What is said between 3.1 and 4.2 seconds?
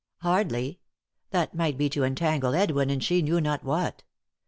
knew not what.